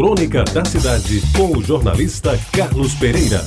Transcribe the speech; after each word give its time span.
Crônica 0.00 0.42
da 0.44 0.64
Cidade, 0.64 1.22
com 1.36 1.58
o 1.58 1.62
jornalista 1.62 2.34
Carlos 2.52 2.94
Pereira. 2.94 3.44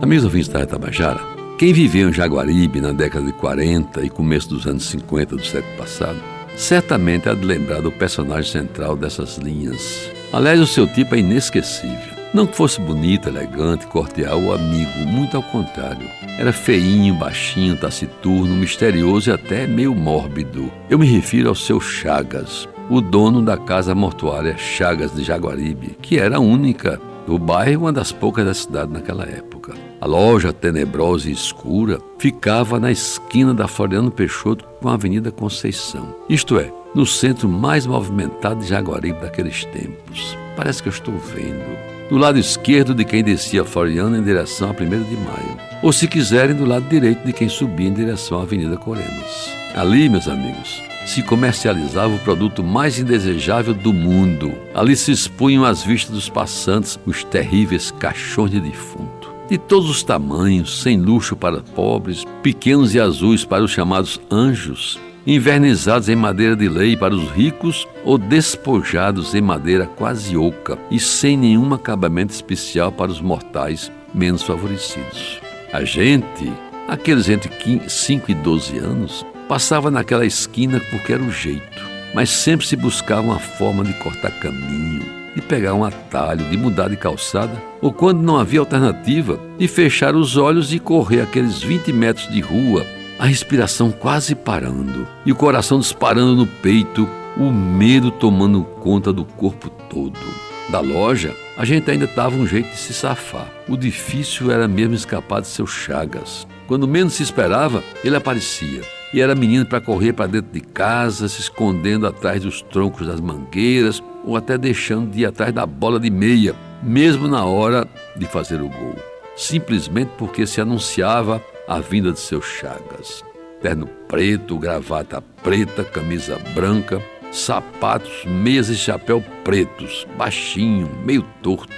Amigos 0.00 0.24
ouvintes 0.24 0.46
da 0.46 0.64
Tabajara, 0.64 1.18
quem 1.58 1.72
viveu 1.72 2.08
em 2.08 2.12
Jaguaribe 2.12 2.80
na 2.80 2.92
década 2.92 3.26
de 3.26 3.32
40 3.32 4.02
e 4.02 4.08
começo 4.08 4.50
dos 4.50 4.64
anos 4.64 4.84
50 4.84 5.34
do 5.34 5.44
século 5.44 5.76
passado, 5.76 6.22
certamente 6.56 7.28
há 7.28 7.34
de 7.34 7.44
lembrar 7.44 7.82
do 7.82 7.90
personagem 7.90 8.52
central 8.52 8.94
dessas 8.94 9.38
linhas. 9.38 10.08
Aliás, 10.32 10.60
o 10.60 10.66
seu 10.66 10.86
tipo 10.86 11.16
é 11.16 11.18
inesquecível. 11.18 12.14
Não 12.32 12.46
que 12.46 12.56
fosse 12.56 12.80
bonito, 12.80 13.28
elegante, 13.28 13.88
cordial 13.88 14.40
ou 14.40 14.54
amigo, 14.54 15.00
muito 15.00 15.36
ao 15.36 15.42
contrário. 15.42 16.08
Era 16.38 16.52
feinho, 16.52 17.16
baixinho, 17.16 17.76
taciturno, 17.76 18.54
misterioso 18.54 19.30
e 19.30 19.32
até 19.32 19.66
meio 19.66 19.96
mórbido. 19.96 20.70
Eu 20.88 20.96
me 20.96 21.06
refiro 21.06 21.48
ao 21.48 21.56
seu 21.56 21.80
Chagas, 21.80 22.68
o 22.90 23.00
dono 23.00 23.40
da 23.40 23.56
casa 23.56 23.94
mortuária 23.94 24.58
Chagas 24.58 25.14
de 25.14 25.22
Jaguaribe, 25.22 25.96
que 26.02 26.18
era 26.18 26.38
a 26.38 26.40
única 26.40 27.00
do 27.24 27.38
bairro 27.38 27.82
uma 27.82 27.92
das 27.92 28.10
poucas 28.10 28.44
da 28.44 28.52
cidade 28.52 28.92
naquela 28.92 29.22
época. 29.22 29.74
A 30.00 30.06
loja, 30.06 30.52
tenebrosa 30.52 31.28
e 31.28 31.32
escura, 31.32 32.00
ficava 32.18 32.80
na 32.80 32.90
esquina 32.90 33.54
da 33.54 33.68
Floriano 33.68 34.10
Peixoto 34.10 34.64
com 34.82 34.88
a 34.88 34.94
Avenida 34.94 35.30
Conceição. 35.30 36.12
Isto 36.28 36.58
é, 36.58 36.72
no 36.92 37.06
centro 37.06 37.48
mais 37.48 37.86
movimentado 37.86 38.58
de 38.58 38.66
Jaguaribe 38.66 39.20
daqueles 39.20 39.64
tempos. 39.66 40.36
Parece 40.56 40.82
que 40.82 40.88
eu 40.88 40.92
estou 40.92 41.14
vendo. 41.16 41.78
Do 42.08 42.16
lado 42.16 42.40
esquerdo 42.40 42.92
de 42.92 43.04
quem 43.04 43.22
descia 43.22 43.64
Floriano 43.64 44.16
em 44.16 44.22
direção 44.24 44.70
a 44.70 44.72
1 44.72 44.74
de 44.74 45.16
maio. 45.16 45.60
Ou, 45.80 45.92
se 45.92 46.08
quiserem, 46.08 46.56
do 46.56 46.66
lado 46.66 46.88
direito 46.88 47.24
de 47.24 47.32
quem 47.32 47.48
subia 47.48 47.86
em 47.86 47.94
direção 47.94 48.40
à 48.40 48.42
Avenida 48.42 48.76
Coremas. 48.76 49.54
Ali, 49.76 50.08
meus 50.08 50.26
amigos, 50.26 50.89
se 51.06 51.22
comercializava 51.22 52.14
o 52.14 52.18
produto 52.18 52.62
mais 52.62 52.98
indesejável 52.98 53.74
do 53.74 53.92
mundo. 53.92 54.52
Ali 54.74 54.96
se 54.96 55.12
expunham 55.12 55.64
às 55.64 55.82
vistas 55.82 56.14
dos 56.14 56.28
passantes 56.28 56.98
os 57.06 57.24
terríveis 57.24 57.90
caixões 57.90 58.50
de 58.50 58.60
defunto. 58.60 59.30
De 59.48 59.58
todos 59.58 59.90
os 59.90 60.02
tamanhos, 60.02 60.80
sem 60.80 60.96
luxo 60.96 61.34
para 61.34 61.60
pobres, 61.60 62.24
pequenos 62.42 62.94
e 62.94 63.00
azuis 63.00 63.44
para 63.44 63.64
os 63.64 63.72
chamados 63.72 64.20
anjos, 64.30 65.00
invernizados 65.26 66.08
em 66.08 66.16
madeira 66.16 66.54
de 66.54 66.68
lei 66.68 66.96
para 66.96 67.14
os 67.14 67.28
ricos 67.30 67.86
ou 68.04 68.16
despojados 68.16 69.34
em 69.34 69.40
madeira 69.40 69.86
quase 69.86 70.36
oca 70.36 70.78
e 70.90 70.98
sem 71.00 71.36
nenhum 71.36 71.74
acabamento 71.74 72.32
especial 72.32 72.92
para 72.92 73.10
os 73.10 73.20
mortais 73.20 73.90
menos 74.14 74.42
favorecidos. 74.42 75.40
A 75.72 75.84
gente, 75.84 76.52
aqueles 76.88 77.28
entre 77.28 77.50
5 77.88 78.30
e 78.30 78.34
12 78.34 78.78
anos, 78.78 79.26
Passava 79.50 79.90
naquela 79.90 80.24
esquina 80.24 80.78
porque 80.92 81.12
era 81.12 81.22
o 81.24 81.32
jeito, 81.32 81.84
mas 82.14 82.30
sempre 82.30 82.64
se 82.64 82.76
buscava 82.76 83.22
uma 83.22 83.40
forma 83.40 83.82
de 83.82 83.92
cortar 83.94 84.30
caminho, 84.38 85.02
de 85.34 85.42
pegar 85.42 85.74
um 85.74 85.84
atalho, 85.84 86.48
de 86.48 86.56
mudar 86.56 86.88
de 86.88 86.96
calçada, 86.96 87.60
ou 87.82 87.92
quando 87.92 88.22
não 88.22 88.38
havia 88.38 88.60
alternativa, 88.60 89.40
de 89.58 89.66
fechar 89.66 90.14
os 90.14 90.36
olhos 90.36 90.72
e 90.72 90.78
correr 90.78 91.22
aqueles 91.22 91.60
20 91.60 91.92
metros 91.92 92.28
de 92.30 92.40
rua, 92.40 92.86
a 93.18 93.26
respiração 93.26 93.90
quase 93.90 94.36
parando 94.36 95.04
e 95.26 95.32
o 95.32 95.36
coração 95.36 95.80
disparando 95.80 96.36
no 96.36 96.46
peito, 96.46 97.08
o 97.36 97.50
medo 97.50 98.12
tomando 98.12 98.62
conta 98.62 99.12
do 99.12 99.24
corpo 99.24 99.68
todo. 99.68 100.20
Da 100.68 100.78
loja, 100.78 101.34
a 101.56 101.64
gente 101.64 101.90
ainda 101.90 102.06
dava 102.06 102.36
um 102.36 102.46
jeito 102.46 102.70
de 102.70 102.78
se 102.78 102.94
safar. 102.94 103.48
O 103.68 103.76
difícil 103.76 104.52
era 104.52 104.68
mesmo 104.68 104.94
escapar 104.94 105.40
de 105.40 105.48
seus 105.48 105.72
chagas. 105.72 106.46
Quando 106.68 106.86
menos 106.86 107.14
se 107.14 107.24
esperava, 107.24 107.82
ele 108.04 108.14
aparecia 108.14 108.82
e 109.12 109.20
era 109.20 109.34
menino 109.34 109.66
para 109.66 109.80
correr 109.80 110.12
para 110.12 110.26
dentro 110.26 110.52
de 110.52 110.60
casa, 110.60 111.28
se 111.28 111.40
escondendo 111.40 112.06
atrás 112.06 112.42
dos 112.42 112.62
troncos 112.62 113.06
das 113.06 113.20
mangueiras 113.20 114.02
ou 114.24 114.36
até 114.36 114.56
deixando 114.56 115.10
de 115.10 115.20
ir 115.20 115.26
atrás 115.26 115.52
da 115.52 115.66
bola 115.66 115.98
de 115.98 116.10
meia, 116.10 116.54
mesmo 116.82 117.26
na 117.26 117.44
hora 117.44 117.88
de 118.16 118.26
fazer 118.26 118.60
o 118.60 118.68
gol, 118.68 118.96
simplesmente 119.36 120.10
porque 120.16 120.46
se 120.46 120.60
anunciava 120.60 121.42
a 121.66 121.80
vinda 121.80 122.12
de 122.12 122.20
seus 122.20 122.44
Chagas. 122.44 123.24
Terno 123.60 123.86
preto, 124.08 124.58
gravata 124.58 125.22
preta, 125.42 125.84
camisa 125.84 126.38
branca, 126.54 127.02
sapatos, 127.32 128.24
meias 128.24 128.68
e 128.68 128.76
chapéu 128.76 129.22
pretos, 129.44 130.06
baixinho, 130.16 130.88
meio 131.04 131.22
torto, 131.42 131.72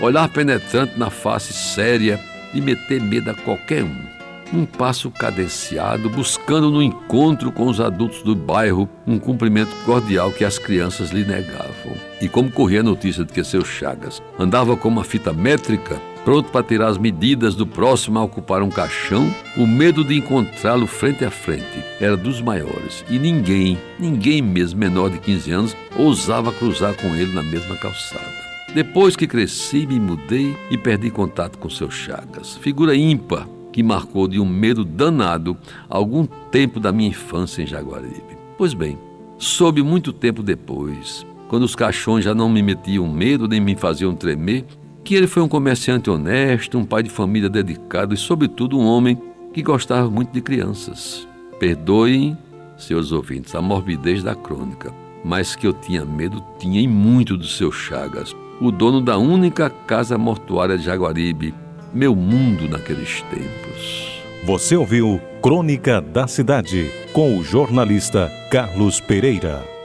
olhar 0.00 0.28
penetrante 0.28 0.98
na 0.98 1.10
face 1.10 1.52
séria 1.52 2.18
e 2.54 2.60
meter 2.60 3.00
medo 3.02 3.30
a 3.30 3.34
qualquer 3.34 3.82
um 3.82 4.15
um 4.52 4.64
passo 4.64 5.10
cadenciado, 5.10 6.08
buscando 6.08 6.70
no 6.70 6.82
encontro 6.82 7.50
com 7.50 7.66
os 7.66 7.80
adultos 7.80 8.22
do 8.22 8.34
bairro 8.34 8.88
um 9.06 9.18
cumprimento 9.18 9.74
cordial 9.84 10.30
que 10.32 10.44
as 10.44 10.58
crianças 10.58 11.10
lhe 11.10 11.24
negavam. 11.24 11.94
E 12.20 12.28
como 12.28 12.50
corria 12.50 12.80
a 12.80 12.84
notícia 12.84 13.24
de 13.24 13.32
que 13.32 13.44
seu 13.44 13.64
Chagas 13.64 14.22
andava 14.38 14.76
com 14.76 14.88
uma 14.88 15.04
fita 15.04 15.32
métrica, 15.32 16.00
pronto 16.24 16.50
para 16.50 16.64
tirar 16.64 16.88
as 16.88 16.98
medidas 16.98 17.54
do 17.54 17.66
próximo 17.66 18.18
a 18.18 18.24
ocupar 18.24 18.62
um 18.62 18.70
caixão, 18.70 19.32
o 19.56 19.66
medo 19.66 20.02
de 20.02 20.16
encontrá-lo 20.16 20.86
frente 20.86 21.24
a 21.24 21.30
frente 21.30 21.84
era 22.00 22.16
dos 22.16 22.40
maiores 22.40 23.04
e 23.08 23.18
ninguém, 23.18 23.78
ninguém 23.98 24.42
mesmo 24.42 24.80
menor 24.80 25.10
de 25.10 25.18
15 25.18 25.50
anos, 25.52 25.76
ousava 25.96 26.52
cruzar 26.52 26.94
com 26.94 27.14
ele 27.14 27.32
na 27.32 27.42
mesma 27.42 27.76
calçada. 27.76 28.46
Depois 28.74 29.16
que 29.16 29.26
cresci, 29.26 29.86
me 29.86 29.98
mudei 29.98 30.54
e 30.70 30.76
perdi 30.76 31.10
contato 31.10 31.56
com 31.58 31.70
seu 31.70 31.90
Chagas. 31.90 32.56
Figura 32.58 32.94
ímpar, 32.94 33.46
que 33.76 33.82
marcou 33.82 34.26
de 34.26 34.40
um 34.40 34.46
medo 34.46 34.82
danado 34.86 35.54
algum 35.86 36.24
tempo 36.24 36.80
da 36.80 36.90
minha 36.90 37.10
infância 37.10 37.60
em 37.60 37.66
Jaguaribe. 37.66 38.38
Pois 38.56 38.72
bem, 38.72 38.98
soube 39.36 39.82
muito 39.82 40.14
tempo 40.14 40.42
depois, 40.42 41.26
quando 41.46 41.64
os 41.64 41.76
caixões 41.76 42.24
já 42.24 42.34
não 42.34 42.48
me 42.48 42.62
metiam 42.62 43.06
medo 43.06 43.46
nem 43.46 43.60
me 43.60 43.76
faziam 43.76 44.14
tremer, 44.14 44.64
que 45.04 45.14
ele 45.14 45.26
foi 45.26 45.42
um 45.42 45.48
comerciante 45.48 46.08
honesto, 46.08 46.78
um 46.78 46.86
pai 46.86 47.02
de 47.02 47.10
família 47.10 47.50
dedicado 47.50 48.14
e, 48.14 48.16
sobretudo, 48.16 48.78
um 48.78 48.86
homem 48.86 49.20
que 49.52 49.62
gostava 49.62 50.08
muito 50.08 50.32
de 50.32 50.40
crianças. 50.40 51.28
Perdoem, 51.60 52.34
seus 52.78 53.12
ouvintes, 53.12 53.54
a 53.54 53.60
morbidez 53.60 54.22
da 54.22 54.34
crônica, 54.34 54.90
mas 55.22 55.54
que 55.54 55.66
eu 55.66 55.74
tinha 55.74 56.02
medo, 56.02 56.42
tinha 56.58 56.80
e 56.80 56.88
muito 56.88 57.36
dos 57.36 57.58
seus 57.58 57.74
Chagas, 57.74 58.34
o 58.58 58.70
dono 58.70 59.02
da 59.02 59.18
única 59.18 59.68
casa 59.68 60.16
mortuária 60.16 60.78
de 60.78 60.84
Jaguaribe, 60.84 61.52
meu 61.92 62.14
mundo 62.14 62.68
naqueles 62.68 63.22
tempos. 63.22 64.22
Você 64.44 64.76
ouviu 64.76 65.20
Crônica 65.42 66.00
da 66.00 66.26
Cidade 66.26 66.90
com 67.12 67.36
o 67.36 67.42
jornalista 67.42 68.30
Carlos 68.50 69.00
Pereira. 69.00 69.75